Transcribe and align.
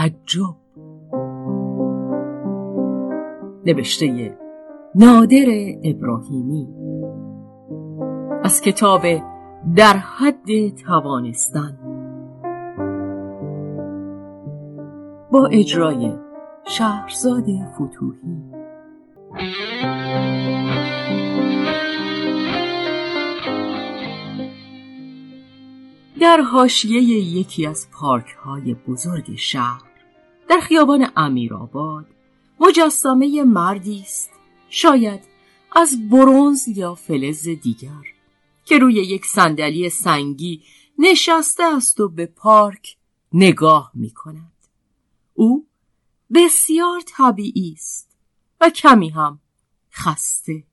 تعجب. 0.00 0.56
نوشته 3.66 4.36
نادر 4.94 5.46
ابراهیمی. 5.84 6.68
از 8.42 8.60
کتاب 8.60 9.02
در 9.76 9.96
حد 9.96 10.74
توانستن. 10.86 11.78
با 15.32 15.46
اجرای 15.52 16.12
شهرزاد 16.64 17.44
فتوحی. 17.74 18.40
در 26.20 26.40
حاشیه 26.40 27.02
یکی 27.38 27.66
از 27.66 27.88
پارک 27.92 28.26
های 28.44 28.74
بزرگ 28.74 29.34
شهر 29.36 29.89
در 30.50 30.60
خیابان 30.60 31.12
امیرآباد 31.16 32.06
مجسمه 32.60 33.42
مردی 33.42 34.00
است 34.00 34.30
شاید 34.70 35.20
از 35.76 36.08
برونز 36.08 36.68
یا 36.68 36.94
فلز 36.94 37.48
دیگر 37.48 38.04
که 38.64 38.78
روی 38.78 38.94
یک 38.94 39.26
صندلی 39.26 39.88
سنگی 39.88 40.62
نشسته 40.98 41.64
است 41.76 42.00
و 42.00 42.08
به 42.08 42.26
پارک 42.26 42.96
نگاه 43.32 43.90
می 43.94 44.10
کند. 44.10 44.52
او 45.34 45.66
بسیار 46.34 47.00
طبیعی 47.06 47.72
است 47.76 48.16
و 48.60 48.70
کمی 48.70 49.08
هم 49.08 49.40
خسته. 49.92 50.64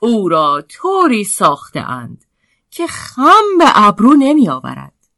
او 0.00 0.28
را 0.28 0.64
طوری 0.68 1.24
ساخته 1.24 1.80
اند 1.80 2.24
که 2.70 2.86
خم 2.86 3.58
به 3.58 3.64
ابرو 3.74 4.14
نمی 4.14 4.48
آورد. 4.48 5.08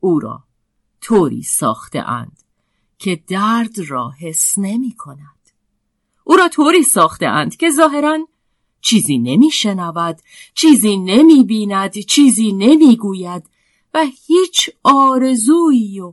او 0.00 0.20
را 0.20 0.44
طوری 1.00 1.42
ساخته 1.42 2.08
اند 2.08 2.43
که 3.04 3.22
درد 3.26 3.78
را 3.78 4.12
حس 4.20 4.58
نمی 4.58 4.92
کند. 4.92 5.50
او 6.24 6.36
را 6.36 6.48
طوری 6.48 6.82
ساخته 6.82 7.26
اند 7.26 7.56
که 7.56 7.70
ظاهرا 7.70 8.18
چیزی 8.80 9.18
نمی 9.18 9.50
شنود، 9.50 10.22
چیزی 10.54 10.96
نمی 10.96 11.44
بیند، 11.44 11.98
چیزی 11.98 12.52
نمی 12.52 12.96
گوید 12.96 13.42
و 13.94 14.06
هیچ 14.26 14.70
آرزویی 14.82 16.00
و 16.00 16.12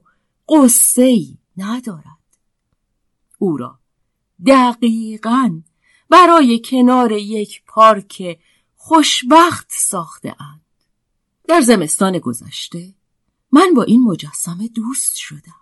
قصهی 0.49 1.37
ندارد. 1.57 2.37
او 3.37 3.57
را 3.57 3.79
دقیقا 4.45 5.61
برای 6.09 6.61
کنار 6.65 7.11
یک 7.11 7.63
پارک 7.67 8.39
خوشبخت 8.75 9.67
ساخته 9.69 10.35
اند. 10.39 10.65
در 11.47 11.61
زمستان 11.61 12.19
گذشته 12.19 12.93
من 13.51 13.73
با 13.75 13.83
این 13.83 14.03
مجسمه 14.03 14.67
دوست 14.67 15.15
شدم. 15.15 15.60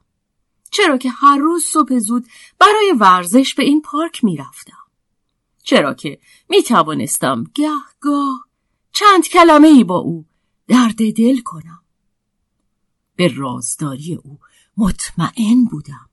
چرا 0.71 0.97
که 0.97 1.09
هر 1.09 1.37
روز 1.37 1.63
صبح 1.63 1.99
زود 1.99 2.27
برای 2.59 2.93
ورزش 2.99 3.53
به 3.53 3.63
این 3.63 3.81
پارک 3.81 4.23
می 4.23 4.37
رفتم. 4.37 4.77
چرا 5.63 5.93
که 5.93 6.19
می 6.49 6.63
توانستم 6.63 7.43
گه 7.53 7.69
گاه 7.99 8.45
چند 8.91 9.27
کلمه 9.27 9.67
ای 9.67 9.83
با 9.83 9.97
او 9.97 10.25
درد 10.67 11.13
دل 11.15 11.41
کنم. 11.41 11.81
به 13.15 13.27
رازداری 13.35 14.15
او 14.15 14.39
مطمئن 14.77 15.65
بودم 15.71 16.09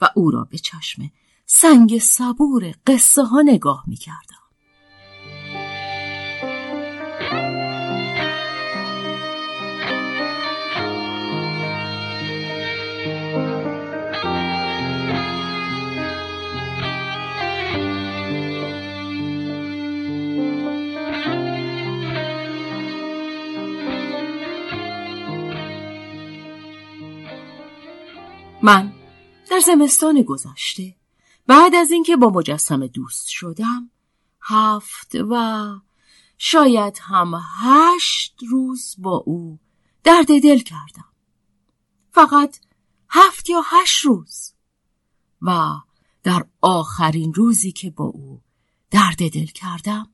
و 0.00 0.10
او 0.14 0.30
را 0.30 0.44
به 0.50 0.58
چشم 0.58 1.10
سنگ 1.46 1.98
صبور 1.98 2.74
قصه 2.86 3.22
ها 3.22 3.42
نگاه 3.42 3.84
می 3.86 3.96
کردم. 3.96 4.47
من 28.62 28.92
در 29.50 29.58
زمستان 29.58 30.22
گذشته 30.22 30.96
بعد 31.46 31.74
از 31.74 31.90
اینکه 31.90 32.16
با 32.16 32.30
مجسمه 32.30 32.88
دوست 32.88 33.28
شدم 33.28 33.90
هفت 34.40 35.14
و 35.30 35.64
شاید 36.38 36.98
هم 37.02 37.40
هشت 37.60 38.34
روز 38.48 38.94
با 38.98 39.16
او 39.26 39.58
درد 40.04 40.26
دل 40.26 40.58
کردم. 40.58 41.12
فقط 42.10 42.58
هفت 43.08 43.50
یا 43.50 43.62
هشت 43.64 44.04
روز 44.04 44.52
و 45.42 45.74
در 46.22 46.46
آخرین 46.60 47.34
روزی 47.34 47.72
که 47.72 47.90
با 47.90 48.04
او 48.04 48.42
درد 48.90 49.16
دل 49.16 49.46
کردم 49.46 50.10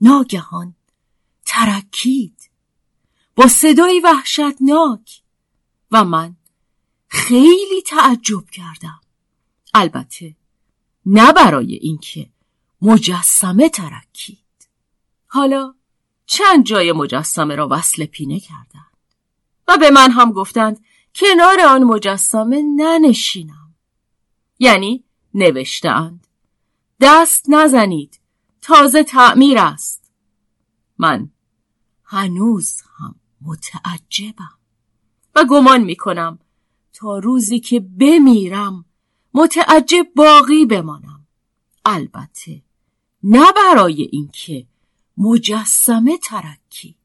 ناگهان 0.00 0.74
ترکید. 1.44 2.50
با 3.36 3.46
صدایی 3.46 4.00
وحشتناک 4.00 5.22
و 5.90 6.04
من 6.04 6.36
خیلی 7.08 7.82
تعجب 7.86 8.50
کردم. 8.50 9.00
البته 9.74 10.36
نه 11.06 11.32
برای 11.32 11.74
اینکه 11.74 12.30
مجسمه 12.82 13.68
ترکید. 13.68 14.68
حالا 15.26 15.74
چند 16.26 16.64
جای 16.64 16.92
مجسمه 16.92 17.54
را 17.54 17.68
وصل 17.70 18.06
پینه 18.06 18.40
کردند 18.40 18.98
و 19.68 19.76
به 19.76 19.90
من 19.90 20.10
هم 20.10 20.32
گفتند 20.32 20.84
کنار 21.14 21.60
آن 21.60 21.84
مجسمه 21.84 22.62
ننشینم. 22.76 23.74
یعنی 24.58 25.04
نوشتهاند. 25.34 26.26
دست 27.00 27.44
نزنید 27.48 28.20
تازه 28.60 29.02
تعمیر 29.02 29.58
است. 29.58 30.12
من 30.98 31.30
هنوز 32.04 32.82
هم 32.98 33.14
متعجبم 33.42 34.58
و 35.34 35.44
گمان 35.44 35.80
می 35.80 35.96
کنم 35.96 36.38
تا 36.98 37.18
روزی 37.18 37.60
که 37.60 37.80
بمیرم 37.80 38.84
متعجب 39.34 40.06
باقی 40.16 40.66
بمانم. 40.66 41.26
البته 41.84 42.62
نه 43.22 43.46
برای 43.56 44.02
اینکه 44.02 44.66
مجسمه 45.18 46.18
ترکید. 46.18 46.96